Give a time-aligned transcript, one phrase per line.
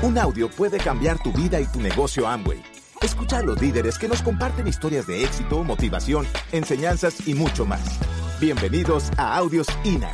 [0.00, 2.62] Un audio puede cambiar tu vida y tu negocio Amway.
[3.02, 7.98] Escucha a los líderes que nos comparten historias de éxito, motivación, enseñanzas y mucho más.
[8.40, 10.12] Bienvenidos a Audios INA.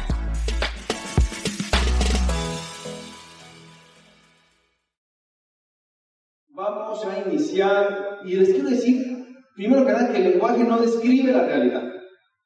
[6.48, 9.04] Vamos a iniciar y les quiero decir,
[9.54, 11.82] primero que nada, que el lenguaje no describe la realidad.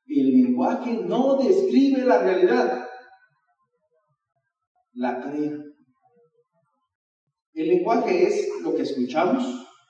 [0.08, 2.84] El lenguaje no describe la realidad.
[4.94, 5.67] La crea.
[7.58, 9.42] El lenguaje es lo que escuchamos,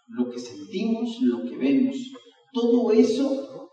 [0.09, 1.97] lo que sentimos, lo que vemos.
[2.51, 3.71] Todo eso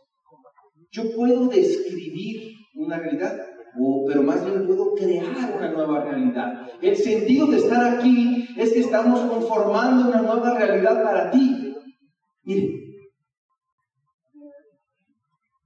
[0.92, 3.38] yo puedo describir una realidad,
[4.06, 6.70] pero más bien puedo crear una nueva realidad.
[6.82, 11.74] El sentido de estar aquí es que estamos conformando una nueva realidad para ti.
[12.44, 12.70] Mire.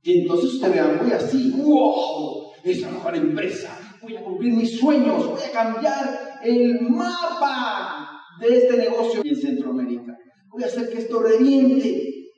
[0.04, 2.52] Y entonces usted vea muy así, ¡wow!
[2.64, 8.58] Es la mejor empresa, voy a cumplir mis sueños, voy a cambiar el mapa de
[8.58, 10.18] este negocio en Centroamérica.
[10.50, 12.32] Voy a hacer que esto reviente.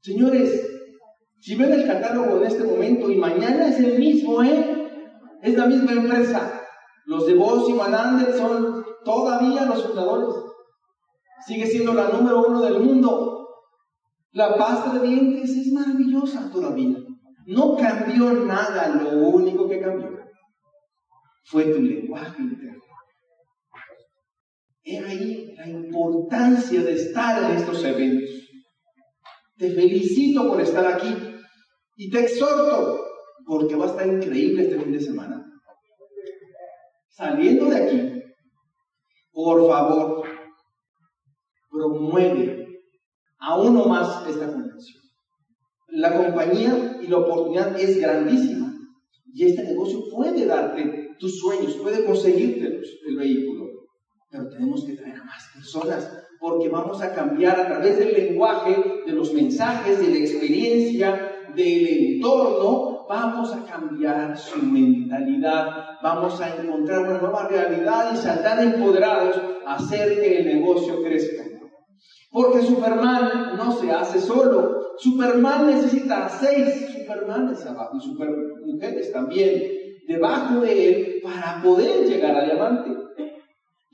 [0.00, 0.70] Señores,
[1.40, 4.88] si ven el catálogo en este momento y mañana es el mismo, ¿eh?
[5.42, 6.62] Es la misma empresa.
[7.06, 7.92] Los de Boss y Van
[8.36, 10.34] son todavía los fundadores.
[11.46, 13.48] Sigue siendo la número uno del mundo.
[14.32, 16.96] La pasta de dientes es maravillosa todavía.
[17.46, 20.24] No cambió nada, lo único que cambió
[21.44, 22.42] fue tu lenguaje.
[24.86, 28.28] He ahí la importancia de estar en estos eventos.
[29.56, 31.16] Te felicito por estar aquí
[31.96, 33.02] y te exhorto
[33.46, 35.42] porque va a estar increíble este fin de semana.
[37.08, 38.22] Saliendo de aquí,
[39.32, 40.26] por favor,
[41.70, 42.66] promueve
[43.38, 45.02] a uno más esta convención.
[45.88, 48.70] La compañía y la oportunidad es grandísima
[49.32, 53.83] y este negocio puede darte tus sueños, puede conseguirte el vehículo
[54.34, 59.02] pero tenemos que traer a más personas porque vamos a cambiar a través del lenguaje,
[59.06, 66.56] de los mensajes, de la experiencia, del entorno, vamos a cambiar su mentalidad, vamos a
[66.56, 71.44] encontrar una nueva realidad y saltar empoderados a hacer que el negocio crezca.
[72.32, 78.30] Porque Superman no se hace solo, Superman necesita seis Supermanes abajo y super
[78.64, 79.62] mujeres también
[80.08, 82.90] debajo de él para poder llegar al diamante.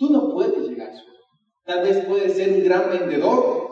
[0.01, 1.19] Tú no puedes llegar solo.
[1.67, 3.69] Tal vez puedes ser un gran vendedor,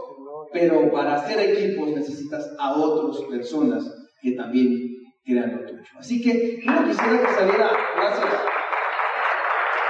[0.52, 3.82] pero para hacer equipos necesitas a otras personas
[4.20, 4.78] que también
[5.24, 5.82] crean lo tuyo.
[5.98, 8.34] Así que yo quisiera que saliera, gracias.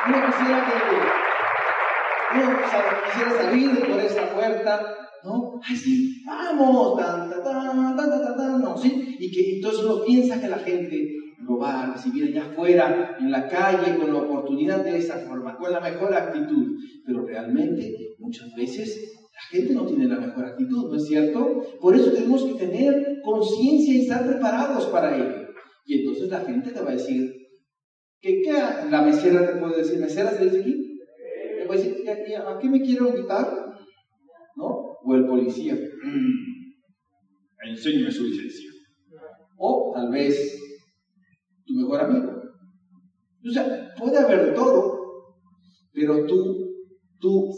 [0.07, 0.73] Yo quisiera que
[2.39, 2.45] yo
[3.05, 5.61] quisiera salir por esa puerta, ¿no?
[5.69, 9.17] Ay, sí, vamos, tan, tan, tan, tan, tan, no, ¿sí?
[9.19, 13.31] Y que entonces uno piensa que la gente lo va a recibir allá afuera, en
[13.31, 16.77] la calle, con la oportunidad de esa forma, con la mejor actitud.
[17.07, 21.63] Pero realmente muchas veces la gente no tiene la mejor actitud, ¿no es cierto?
[21.81, 25.49] Por eso tenemos que tener conciencia y estar preparados para ello.
[25.87, 27.33] Y entonces la gente te va a decir,
[28.21, 28.53] ¿qué, qué
[28.91, 29.99] la mesera te puede decir?
[29.99, 30.99] ¿Mesera se dice aquí?
[31.61, 32.09] Te puede decir,
[32.47, 33.49] ¿a qué me quiero invitar?
[34.57, 34.67] ¿No?
[35.03, 38.71] O el policía, mm, enséñame su licencia.
[39.57, 40.59] O tal vez
[41.89, 42.33] mejor amigo.
[43.47, 45.37] O sea, puede haber todo,
[45.93, 46.69] pero tú,
[47.19, 47.51] tú,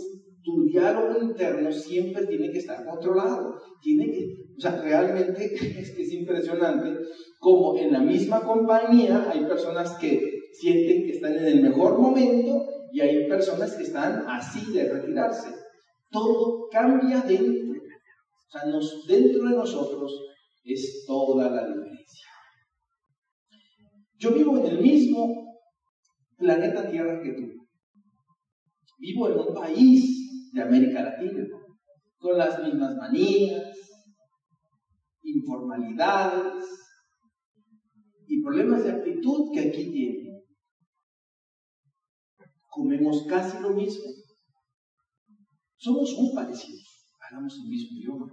[0.42, 3.56] tu diálogo interno siempre tiene que estar controlado.
[3.82, 6.98] Tiene que, o sea, realmente es que es impresionante
[7.38, 10.20] como en la misma compañía hay personas que
[10.52, 15.48] sienten que están en el mejor momento y hay personas que están así de retirarse.
[16.10, 17.70] Todo cambia dentro.
[17.72, 20.12] O sea, nos, dentro de nosotros
[20.64, 21.99] es toda la diferencia.
[24.20, 25.56] Yo vivo en el mismo
[26.36, 27.66] planeta Tierra que tú.
[28.98, 31.42] Vivo en un país de América Latina,
[32.18, 33.74] con las mismas manías,
[35.22, 36.66] informalidades
[38.26, 40.42] y problemas de actitud que aquí tienen.
[42.68, 44.04] Comemos casi lo mismo.
[45.76, 48.26] Somos muy parecidos, hablamos el mismo idioma.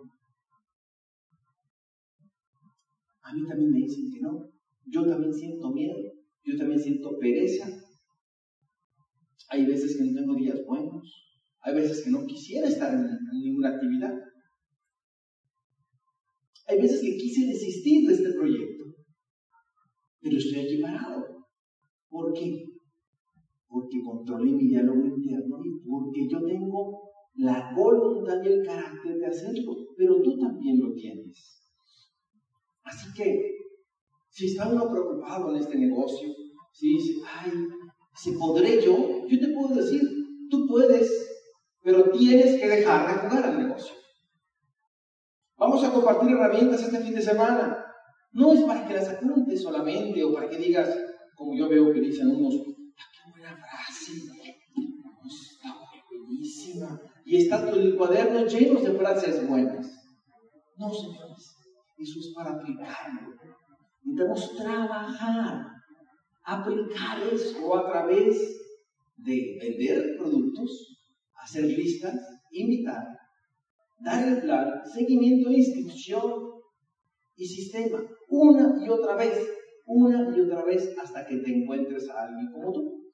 [3.22, 4.57] A mí también me dicen que no.
[4.90, 5.98] Yo también siento miedo,
[6.46, 7.68] yo también siento pereza.
[9.50, 11.28] Hay veces que no tengo días buenos,
[11.62, 14.14] hay veces que no quisiera estar en, ninguna actividad.
[16.68, 18.86] Hay veces que quise desistir de este proyecto,
[20.22, 21.48] pero estoy aquí parado.
[22.10, 22.64] ¿Por qué?
[23.68, 29.26] Porque controlé mi diálogo interno y porque yo tengo la voluntad y el carácter de
[29.26, 31.62] hacerlo, pero tú también lo tienes.
[32.84, 33.57] Así que
[34.38, 36.30] si está uno preocupado en este negocio,
[36.72, 37.52] si dice, ay,
[38.14, 40.00] si podré yo, yo te puedo decir,
[40.48, 41.10] tú puedes,
[41.82, 43.96] pero tienes que dejar de jugar al negocio.
[45.58, 47.84] Vamos a compartir herramientas este fin de semana.
[48.32, 50.96] No es para que las apuntes solamente o para que digas,
[51.36, 55.76] como yo veo que dicen unos, ah, qué buena frase, está
[56.12, 57.02] buenísima.
[57.26, 59.92] Y está todo el cuaderno lleno de frases buenas.
[60.78, 61.56] No, señores,
[61.98, 63.34] eso es para aplicarlo.
[64.08, 65.68] Necesitamos trabajar,
[66.46, 68.58] aplicar eso a través
[69.18, 70.98] de vender productos,
[71.36, 72.16] hacer listas,
[72.52, 73.04] invitar,
[74.00, 76.24] dar el plan, seguimiento, institución
[77.36, 79.46] y sistema, una y otra vez,
[79.86, 83.12] una y otra vez hasta que te encuentres a alguien como tú.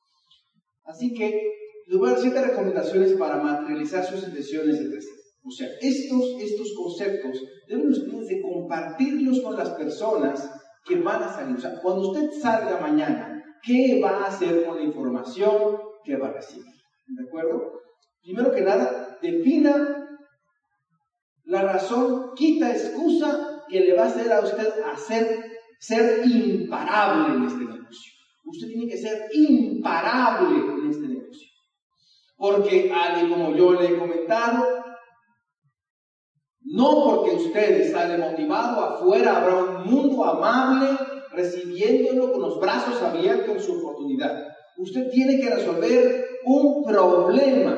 [0.84, 1.42] Así que
[1.88, 5.14] les voy a dar siete recomendaciones para materializar sus intenciones de crecer.
[5.44, 11.30] O sea, estos, estos conceptos deben ustedes de compartirlos con las personas que van a
[11.30, 11.56] salir.
[11.56, 16.28] O sea, cuando usted salga mañana, ¿qué va a hacer con la información que va
[16.28, 16.66] a recibir?
[17.08, 17.82] ¿De acuerdo?
[18.22, 20.08] Primero que nada, defina
[21.46, 25.44] la razón, quita excusa que le va a hacer a usted hacer,
[25.80, 28.12] ser imparable en este negocio.
[28.46, 31.50] Usted tiene que ser imparable en este negocio.
[32.38, 34.83] Porque, alguien como yo le he comentado,
[36.74, 40.98] no porque usted sale motivado, afuera habrá un mundo amable
[41.32, 44.48] recibiéndolo con los brazos abiertos en su oportunidad.
[44.78, 47.78] Usted tiene que resolver un problema,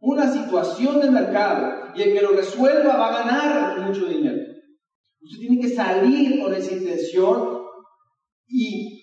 [0.00, 4.40] una situación de mercado, y el que lo resuelva va a ganar mucho dinero.
[5.20, 7.60] Usted tiene que salir con esa intención
[8.48, 9.00] y,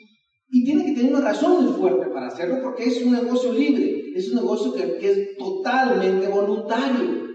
[0.66, 4.30] tiene que tener una razón muy fuerte para hacerlo porque es un negocio libre, es
[4.30, 7.29] un negocio que es totalmente voluntario.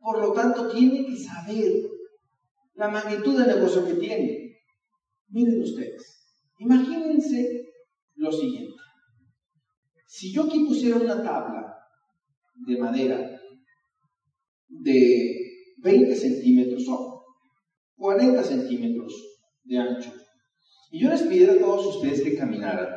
[0.00, 1.82] Por lo tanto, tiene que saber
[2.74, 4.56] la magnitud del negocio que tiene.
[5.30, 6.24] Miren ustedes,
[6.58, 7.66] imagínense
[8.14, 8.74] lo siguiente.
[10.06, 11.76] Si yo aquí pusiera una tabla
[12.66, 13.40] de madera
[14.68, 15.36] de
[15.78, 17.24] 20 centímetros o
[17.96, 19.12] 40 centímetros
[19.64, 20.12] de ancho,
[20.90, 22.88] y yo les pidiera a todos ustedes que caminaran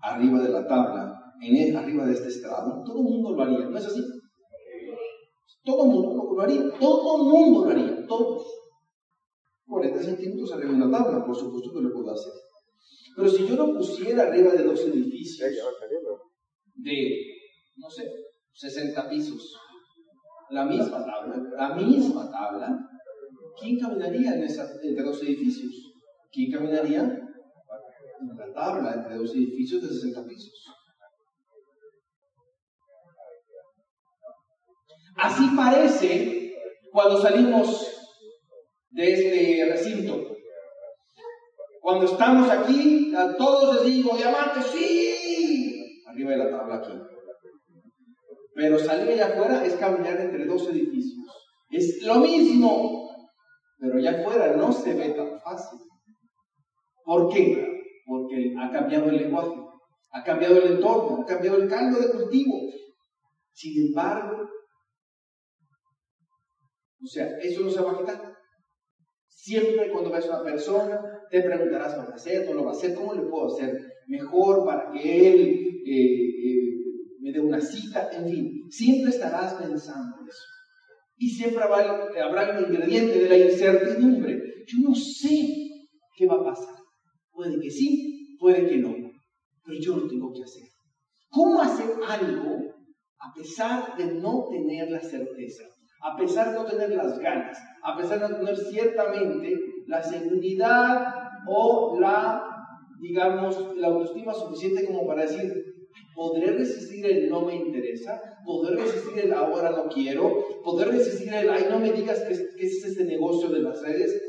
[0.00, 1.12] arriba de la tabla,
[1.42, 4.02] en arriba de este estrado, todo el mundo lo haría, ¿no es así?
[5.66, 8.46] Todo el mundo lo haría, todo el mundo lo haría, todos.
[9.66, 12.32] 40 centímetros arriba de una tabla, por supuesto que lo puedo hacer.
[13.16, 15.50] Pero si yo lo pusiera arriba de dos edificios
[16.76, 17.36] de,
[17.78, 18.04] no sé,
[18.52, 19.56] 60 pisos,
[20.50, 22.78] la misma tabla, la misma tabla,
[23.60, 25.94] ¿quién caminaría en esa, entre dos edificios?
[26.30, 30.64] ¿Quién caminaría en la tabla entre dos edificios de 60 pisos?
[35.16, 36.54] Así parece
[36.92, 37.92] cuando salimos
[38.90, 40.36] de este recinto.
[41.80, 46.92] Cuando estamos aquí, a todos les digo, diamante, sí, arriba de la tabla aquí.
[48.54, 51.26] Pero salir allá afuera es caminar entre dos edificios.
[51.70, 53.10] Es lo mismo,
[53.78, 55.78] pero allá afuera no se ve tan fácil.
[57.04, 57.82] ¿Por qué?
[58.06, 59.54] Porque ha cambiado el lenguaje,
[60.10, 62.54] ha cambiado el entorno, ha cambiado el caldo de cultivo.
[63.52, 64.35] Sin embargo,
[67.06, 68.36] o sea, eso no se va a quitar.
[69.28, 71.00] Siempre cuando ves a una persona,
[71.30, 72.44] te preguntarás, ¿lo va a hacer?
[72.46, 72.94] ¿No lo va a hacer?
[72.94, 76.74] ¿Cómo le puedo hacer mejor para que él eh, eh,
[77.20, 78.10] me dé una cita?
[78.12, 80.42] En fin, siempre estarás pensando eso.
[81.16, 84.42] Y siempre habrá, habrá el ingrediente de la incertidumbre.
[84.66, 85.46] Yo no sé
[86.16, 86.74] qué va a pasar.
[87.30, 88.96] Puede que sí, puede que no.
[89.64, 90.64] Pero yo lo tengo que hacer.
[91.28, 92.56] ¿Cómo hacer algo
[93.20, 95.64] a pesar de no tener la certeza?
[96.00, 99.54] A pesar de no tener las ganas, a pesar de no tener ciertamente
[99.86, 101.14] la seguridad
[101.46, 102.44] o la,
[103.00, 105.52] digamos, la autoestima suficiente como para decir,
[106.14, 108.20] ¿podré resistir el no me interesa?
[108.44, 110.32] ¿Podré resistir el ahora no quiero?
[110.62, 114.20] ¿Podré resistir el, ay, no me digas que, es este negocio de las redes?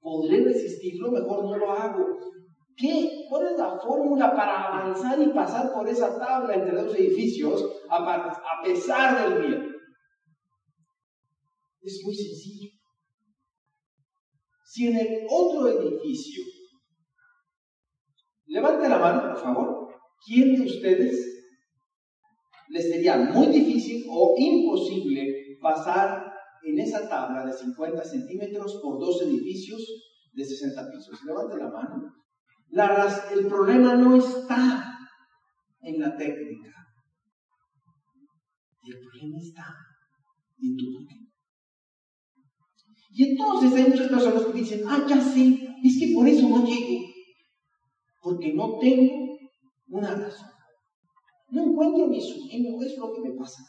[0.00, 1.10] ¿Podré resistirlo?
[1.10, 2.04] Mejor no lo hago.
[2.76, 3.24] ¿Qué?
[3.30, 7.96] ¿Cuál es la fórmula para avanzar y pasar por esa tabla entre dos edificios a,
[7.96, 9.75] a pesar del miedo?
[11.86, 12.68] Es muy sencillo.
[14.64, 16.42] Si en el otro edificio,
[18.46, 19.94] levante la mano, por favor,
[20.26, 21.44] ¿quién de ustedes
[22.70, 26.24] les sería muy difícil o imposible pasar
[26.64, 29.80] en esa tabla de 50 centímetros por dos edificios
[30.32, 31.22] de 60 pisos?
[31.24, 32.12] Levante la mano.
[33.32, 34.92] el problema no está
[35.82, 36.72] en la técnica.
[38.82, 39.72] El problema está
[40.58, 41.25] en tu
[43.18, 46.66] y entonces hay muchas personas que dicen, ah, ya sé, es que por eso no
[46.66, 47.02] llego,
[48.20, 49.38] porque no tengo
[49.88, 50.50] una razón.
[51.48, 53.62] No encuentro mi sueño, es lo que me pasa.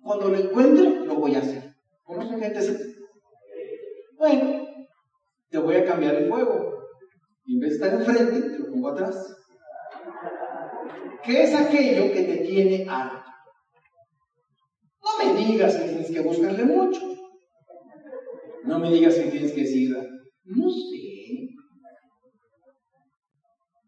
[0.00, 1.74] Cuando lo encuentre, lo voy a hacer.
[2.04, 2.76] ¿Conocen gente así?
[4.16, 4.64] Bueno,
[5.50, 6.78] te voy a cambiar el fuego.
[7.46, 9.36] Y en vez de estar enfrente, te lo pongo atrás.
[11.24, 13.24] ¿Qué es aquello que te tiene harto?
[15.02, 17.17] No me digas que tienes que buscarle mucho.
[18.68, 19.96] No me digas que tienes que decir,
[20.44, 21.48] no sé.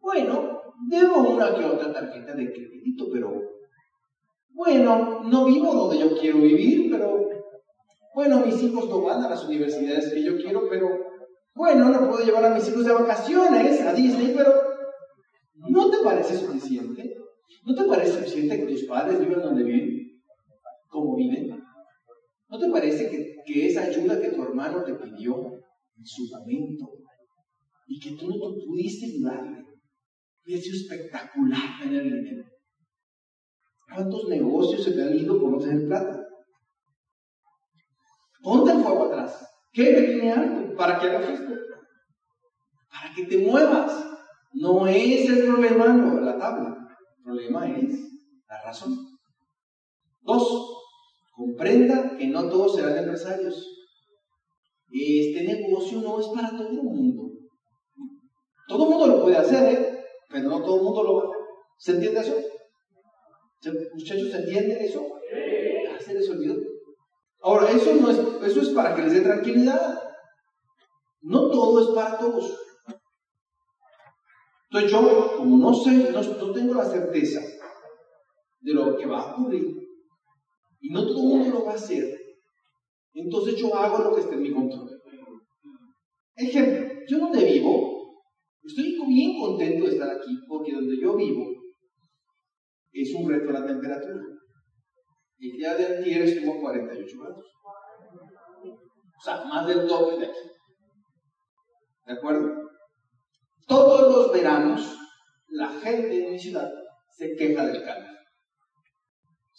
[0.01, 3.31] Bueno, debo una que otra tarjeta de crédito, pero
[4.49, 7.29] bueno, no vivo donde yo quiero vivir, pero
[8.15, 10.89] bueno, mis hijos no van a las universidades que yo quiero, pero
[11.55, 14.55] bueno, no puedo llevar a mis hijos de vacaciones a Disney, pero
[15.57, 17.17] ¿no te parece suficiente?
[17.67, 20.23] ¿No te parece suficiente que tus padres vivan donde viven?
[20.89, 21.60] ¿Cómo viven?
[22.51, 25.37] ¿No te parece que, que esa ayuda que tu hermano te pidió
[25.97, 26.87] en su momento
[27.87, 29.65] y que tú no te pudiste ayudarle,
[30.45, 32.45] sido espectacular tener dinero?
[33.87, 36.27] ¿Cuántos negocios se te han ido por no tener plata?
[38.43, 39.47] Ponte el fuego atrás.
[39.73, 40.75] ¿Qué te tiene harto?
[40.75, 41.53] ¿Para qué hagas esto?
[42.91, 44.07] Para que te muevas.
[44.53, 45.87] No es el problema
[46.21, 46.97] la tabla.
[47.19, 47.93] El problema es
[48.49, 48.97] la razón.
[50.23, 50.80] Dos,
[51.41, 53.67] comprenda que no todos serán empresarios.
[54.93, 57.31] Este negocio no es para todo el mundo.
[58.69, 60.05] Todo el mundo lo puede hacer, ¿eh?
[60.29, 61.41] pero no todo el mundo lo va a hacer.
[61.79, 62.37] ¿Se entiende eso?
[63.95, 65.07] Muchachos, ¿se entiende eso?
[67.43, 69.99] Ahora, eso, no es, eso es para que les dé tranquilidad.
[71.23, 72.59] No todo es para todos.
[74.71, 77.41] Entonces yo, como no sé, no, tengo la certeza
[78.61, 79.90] de lo que va a ocurrir,
[80.81, 82.05] y no todo el mundo lo va a hacer,
[83.13, 84.89] entonces yo hago lo que esté en mi control.
[86.37, 88.23] Ejemplo, yo donde vivo,
[88.63, 91.45] estoy bien contento de estar aquí, porque donde yo vivo
[92.93, 94.21] es un reto la temperatura.
[95.39, 97.45] El día de ayer estuvo a 48 grados.
[98.65, 100.39] O sea, más del doble de aquí.
[102.07, 102.71] ¿De acuerdo?
[103.67, 104.97] Todos los veranos,
[105.49, 106.71] la gente en mi ciudad
[107.11, 108.20] se queja del calor.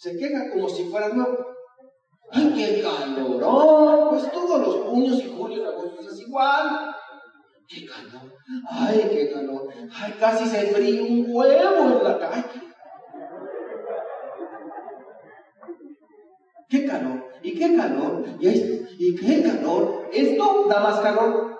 [0.02, 1.46] Se queja como si fuera nuevo.
[2.32, 4.08] ¡Ay, qué calorón!
[4.10, 6.92] Pues todos los puños y julios, agosto es igual.
[7.68, 8.34] ¡Qué calor!
[8.68, 9.68] ¡Ay, qué calor!
[9.94, 12.44] ¡Ay, casi se fríe un huevo en la calle!
[16.68, 17.24] ¡Qué calor!
[17.40, 18.24] ¿Y qué calor?
[18.40, 18.92] ¿Y esto?
[18.98, 20.08] ¿Y qué calor?
[20.12, 21.56] Esto da más calor.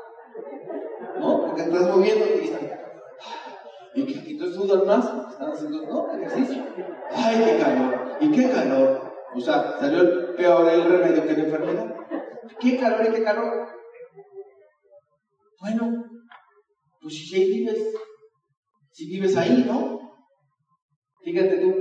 [1.20, 1.42] ¿No?
[1.42, 2.72] Porque estás moviendo y están.
[3.94, 4.30] ¿Y qué?
[4.32, 5.30] ¿Entonces sudan más?
[5.30, 6.12] Están haciendo, ¿no?
[6.12, 6.64] Ejercicio.
[7.14, 8.01] ¡Ay, qué calor!
[8.22, 9.12] ¿Y qué calor?
[9.34, 11.96] O sea, salió el peor el remedio que la enfermedad.
[12.60, 13.68] ¿Qué calor y qué calor?
[15.60, 16.04] Bueno,
[17.00, 17.94] pues si ahí vives,
[18.92, 19.98] si vives ahí, ¿no?
[21.24, 21.74] Fíjate tú,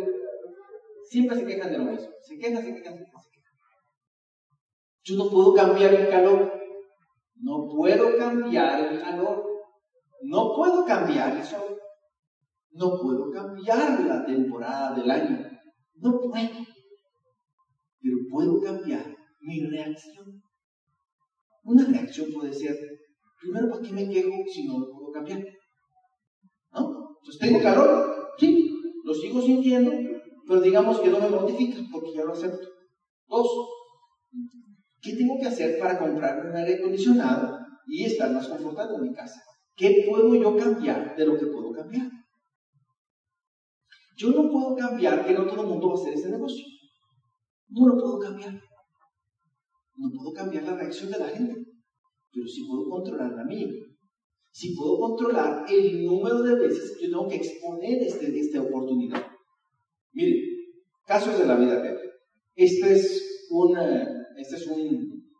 [1.03, 2.09] siempre se quejan de lo mismo.
[2.21, 3.21] Se quejan, se quejan, se quejan.
[5.03, 6.59] Yo no puedo cambiar el calor.
[7.35, 9.43] No puedo cambiar el calor.
[10.23, 11.79] No puedo cambiar el sol.
[12.71, 15.50] No puedo cambiar la temporada del año.
[16.01, 16.65] No puedo.
[18.01, 20.41] Pero puedo cambiar mi reacción.
[21.63, 22.75] Una reacción puede ser,
[23.39, 25.39] primero, ¿para qué me quejo si no lo puedo cambiar?
[26.73, 27.15] ¿No?
[27.19, 28.33] Entonces, ¿tengo calor?
[28.39, 28.71] Sí,
[29.03, 29.91] lo sigo sintiendo,
[30.47, 32.67] pero digamos que no me mortifica porque ya lo acepto.
[33.27, 33.47] Dos,
[35.01, 39.13] ¿Qué tengo que hacer para comprar un aire acondicionado y estar más confortable en mi
[39.13, 39.41] casa?
[39.75, 42.07] ¿Qué puedo yo cambiar de lo que puedo cambiar?
[44.21, 46.63] Yo no puedo cambiar que no todo el mundo va a hacer ese negocio.
[47.69, 48.53] No lo puedo cambiar.
[49.95, 51.55] No puedo cambiar la reacción de la gente,
[52.31, 53.67] pero sí puedo controlar la mía.
[54.51, 59.25] Sí puedo controlar el número de veces que yo tengo que exponer este, esta oportunidad.
[60.13, 60.37] Miren,
[61.07, 61.97] casos de la vida real.
[62.55, 63.75] Este es un
[64.37, 65.33] este es un,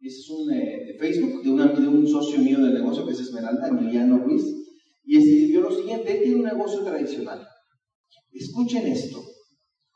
[0.00, 3.20] este es un eh, de Facebook de, de, un socio mío del negocio que es
[3.20, 4.42] Esmeralda, Emiliano Ruiz,
[5.04, 7.46] y escribió lo siguiente, él tiene un negocio tradicional.
[8.32, 9.22] Escuchen esto.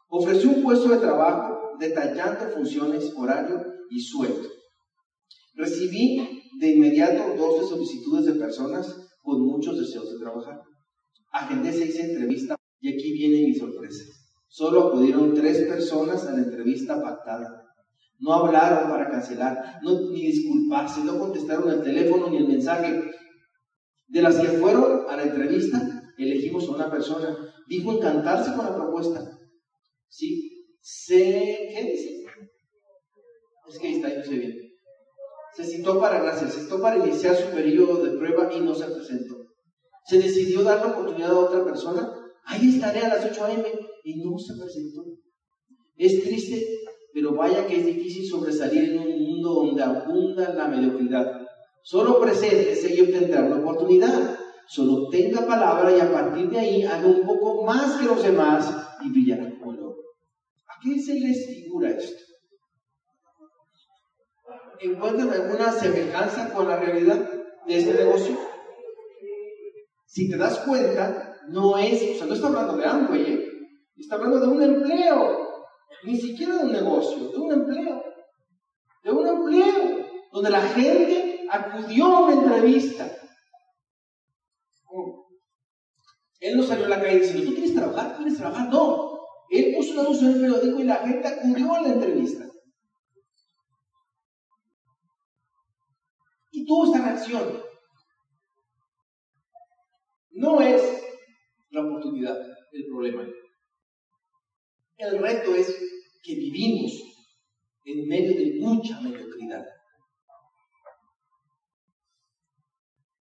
[0.08, 4.48] Ofreció un puesto de trabajo detallando funciones, horario y sueldo.
[5.54, 10.60] Recibí de inmediato 12 solicitudes de personas con muchos deseos de trabajar.
[11.32, 14.04] Agendé seis entrevistas y aquí viene mi sorpresa.
[14.48, 17.64] Solo acudieron tres personas a la entrevista pactada.
[18.18, 23.10] No hablaron para cancelar, ni disculparse, no contestaron el teléfono ni el mensaje.
[24.08, 27.36] De las que fueron a la entrevista, elegimos a una persona.
[27.66, 29.38] Dijo encantarse con la propuesta.
[30.08, 31.16] Sí, se.
[31.16, 32.24] ¿Qué dice?
[33.68, 34.54] Es que ahí está, yo sé bien.
[35.54, 38.86] Se citó para, gracias, se citó para iniciar su periodo de prueba y no se
[38.86, 39.36] presentó.
[40.04, 42.12] Se decidió dar la oportunidad a otra persona
[42.46, 43.64] ahí estaré a las 8 a.m.
[44.04, 45.04] y no se presentó.
[45.96, 46.66] Es triste,
[47.12, 51.42] pero vaya que es difícil sobresalir en un mundo donde abunda la mediocridad.
[51.82, 54.35] Solo preséntese y obtendrá una oportunidad.
[54.68, 58.96] Solo tenga palabra y a partir de ahí haga un poco más que los demás
[59.00, 59.96] y brillará como el oro.
[60.66, 62.24] ¿A qué se les figura esto?
[64.80, 67.30] ¿Encuentran alguna semejanza con la realidad
[67.66, 68.36] de este negocio?
[70.04, 73.48] Si te das cuenta, no es, o sea, no está hablando de Amway, ¿eh?
[73.96, 75.48] está hablando de un empleo,
[76.04, 78.04] ni siquiera de un negocio, de un empleo,
[79.04, 83.10] de un empleo, donde la gente acudió a una entrevista.
[86.40, 88.12] Él no salió a la calle diciendo, ¿tú quieres trabajar?
[88.12, 88.68] ¿Tú quieres trabajar?
[88.68, 89.18] No.
[89.50, 92.44] Él puso una anuncio en el periódico y la gente acudió a la entrevista.
[96.50, 97.62] Y tuvo esta reacción.
[100.30, 100.82] No es
[101.70, 102.36] la oportunidad
[102.72, 103.26] el problema.
[104.98, 105.68] El reto es
[106.22, 106.92] que vivimos
[107.84, 109.64] en medio de mucha mediocridad.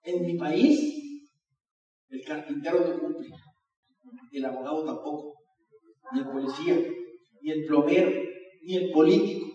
[0.03, 1.00] En mi país,
[2.31, 3.29] carpintero no cumple,
[4.31, 5.35] el abogado tampoco,
[6.13, 6.75] ni el policía,
[7.41, 8.11] ni el plomero,
[8.63, 9.47] ni el político.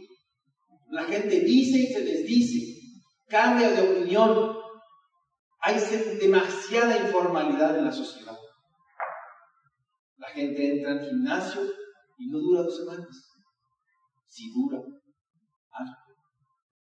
[0.91, 2.81] La gente dice y se desdice,
[3.29, 4.57] cambia de opinión.
[5.61, 5.77] Hay
[6.21, 8.37] demasiada informalidad en la sociedad.
[10.19, 11.63] La gente entra al gimnasio
[12.19, 13.09] y no dura dos semanas.
[14.29, 14.81] Si dura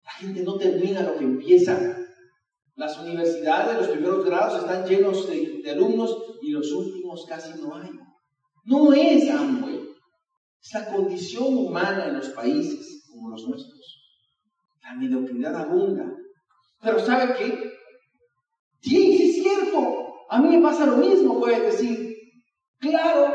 [0.03, 2.04] La gente no termina lo que empieza.
[2.75, 7.89] Las universidades, los primeros grados están llenos de, alumnos y los últimos casi no hay.
[8.65, 9.79] No es Amway.
[10.61, 14.01] Es la condición humana en los países como los nuestros.
[14.83, 16.05] La mediocridad abunda.
[16.81, 17.71] Pero ¿sabe qué?
[18.81, 20.13] Sí, sí es cierto.
[20.29, 22.13] A mí me pasa lo mismo, puedes decir.
[22.79, 23.33] Claro,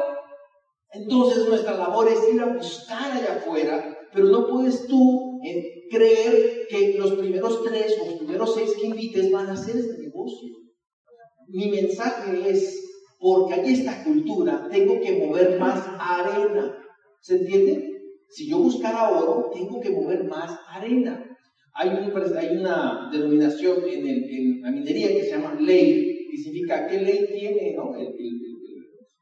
[0.93, 6.67] entonces nuestra labor es ir a buscar allá afuera, pero no puedes tú eh, creer
[6.69, 10.57] que los primeros tres o los primeros seis que invites van a hacer este negocio.
[11.49, 12.81] Mi mensaje es,
[13.19, 16.77] porque hay esta cultura, tengo que mover más arena.
[17.21, 17.91] ¿Se entiende?
[18.29, 21.27] Si yo buscara oro, tengo que mover más arena.
[21.75, 26.87] Hay, hay una denominación en, el, en, la minería que se llama ley, que significa
[26.87, 27.93] qué ley tiene ¿no?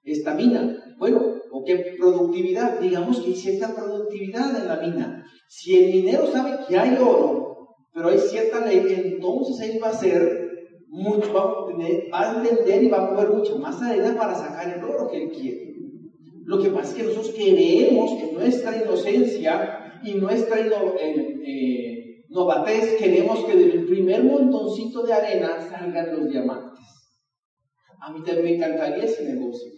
[0.05, 0.95] esta mina.
[0.99, 1.38] Bueno,
[1.75, 5.25] o qué productividad, digamos que hay cierta productividad en la mina.
[5.49, 9.91] Si el minero sabe que hay oro, pero hay cierta ley, entonces él va a
[9.91, 10.49] hacer
[10.89, 14.79] mucho, va a, va a entender y va a mover mucho más arena para sacar
[14.79, 15.75] el oro que él quiere.
[16.45, 22.97] Lo que pasa es que nosotros queremos que nuestra inocencia y nuestra eh, eh, novatez,
[22.99, 26.85] queremos que del primer montoncito de arena salgan los diamantes.
[28.01, 29.73] A mí también me encantaría ese negocio.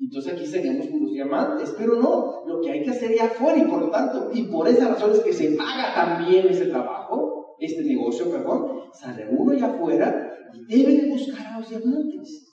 [0.00, 3.66] Entonces aquí seríamos unos diamantes, pero no, lo que hay que hacer es afuera y
[3.66, 7.82] por lo tanto, y por esa razón es que se paga también ese trabajo, este
[7.82, 12.48] negocio, perdón, sale uno allá afuera y debe de buscar a los diamantes.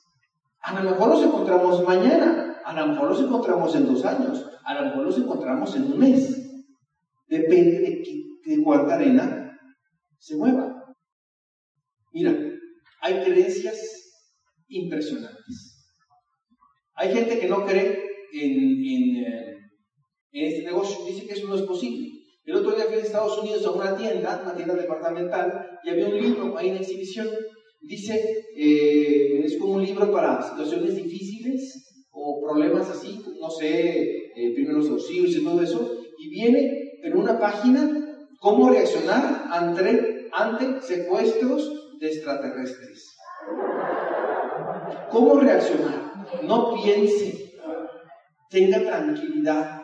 [0.61, 4.73] A lo mejor los encontramos mañana, a lo mejor los encontramos en dos años, a
[4.73, 6.41] lo mejor los encontramos en un mes.
[7.27, 8.03] Depende de,
[8.43, 9.59] de cuánta arena
[10.17, 10.95] se mueva.
[12.11, 12.35] Mira,
[13.01, 13.77] hay creencias
[14.67, 15.64] impresionantes.
[16.95, 19.57] Hay gente que no cree en, eh,
[20.31, 22.09] en, este negocio, dice que eso no es posible.
[22.45, 26.07] El otro día fui a Estados Unidos a una tienda, una tienda departamental, y había
[26.07, 27.27] un libro ahí en exhibición.
[27.81, 34.53] Dice, eh, es como un libro para situaciones difíciles o problemas así, no sé, eh,
[34.53, 36.01] primeros auxilios y todo eso.
[36.17, 37.89] Y viene en una página
[38.39, 43.17] cómo reaccionar ante, ante secuestros de extraterrestres.
[45.09, 46.04] ¿Cómo reaccionar?
[46.43, 47.53] No piense,
[48.49, 49.81] tenga tranquilidad.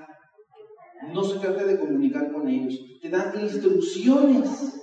[1.14, 4.78] No se trata de comunicar con ellos, te dan instrucciones.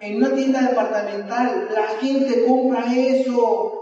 [0.00, 3.80] En una tienda departamental la gente compra eso.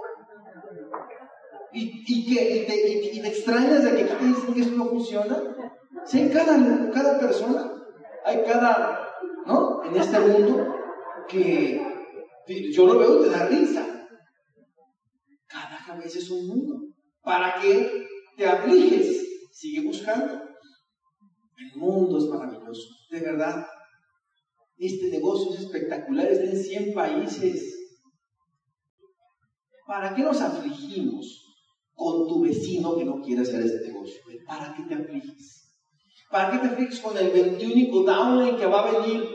[1.75, 5.43] Y, que, te, y, extrañas de que te dicen que eso no funciona.
[6.05, 7.73] Sí, cada, cada persona,
[8.27, 9.09] hay cada,
[9.47, 9.83] ¿no?
[9.85, 10.75] En este mundo
[11.29, 11.81] que
[12.73, 13.87] yo lo veo, te da risa.
[15.47, 16.92] Cada cabeza es un mundo.
[17.23, 18.07] ¿Para qué
[18.37, 19.49] te afliges?
[19.53, 20.43] Sigue buscando.
[21.57, 23.67] El mundo es maravilloso, de verdad.
[24.77, 27.73] Este negocio es espectacular, está en 100 países.
[29.87, 31.43] ¿Para qué nos afligimos
[31.95, 34.21] con tu vecino que no quiere hacer este negocio?
[34.47, 35.77] ¿Para qué te afliges?
[36.31, 39.29] ¿Para qué te afliges con el 21 downline que va a venir?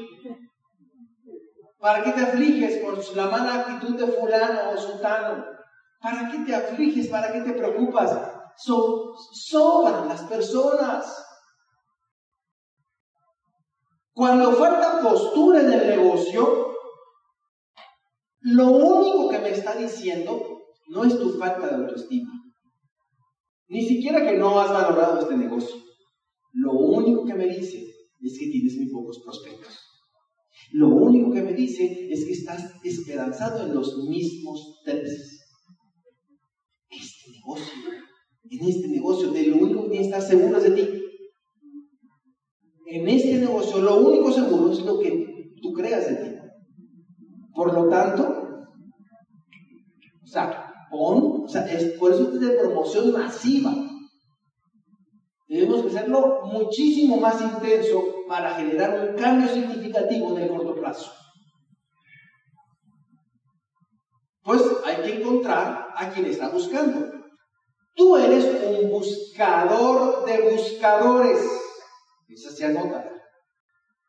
[1.79, 5.56] ¿Para qué te afliges con la mala actitud de fulano o sultano?
[5.99, 7.07] ¿Para qué te afliges?
[7.07, 8.33] ¿Para qué te preocupas?
[8.57, 11.23] sobran las personas.
[14.13, 16.73] Cuando falta postura en el negocio,
[18.41, 22.31] lo único que me está diciendo no es tu falta de autoestima.
[23.67, 25.75] Ni siquiera que no has valorado este negocio.
[26.53, 27.77] Lo único que me dice
[28.21, 29.77] es que tienes muy pocos prospectos.
[30.71, 35.36] Lo único que me dice es que estás esperanzado en los mismos tres.
[38.49, 41.03] En este negocio, de lo único que tienes que estar seguro es de ti.
[42.87, 46.35] En este negocio, lo único seguro es lo que tú creas de ti.
[47.53, 48.23] Por lo tanto,
[50.23, 53.73] o sea, pon, o sea, es, por eso es de promoción masiva.
[55.47, 61.11] Debemos hacerlo muchísimo más intenso para generar un cambio significativo en el corto plazo.
[64.43, 67.16] Pues hay que encontrar a quien está buscando.
[67.97, 71.41] Tú eres un buscador de buscadores.
[72.29, 73.11] Esa se anota.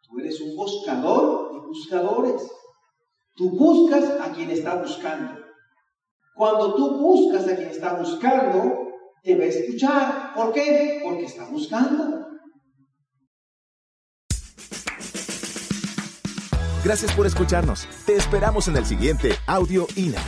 [0.03, 2.47] Tú eres un buscador de buscadores.
[3.35, 5.41] Tú buscas a quien está buscando.
[6.35, 8.77] Cuando tú buscas a quien está buscando,
[9.23, 10.35] te va a escuchar.
[10.37, 11.01] ¿Por qué?
[11.03, 12.27] Porque está buscando.
[16.85, 17.89] Gracias por escucharnos.
[18.05, 20.23] Te esperamos en el siguiente Audio INA.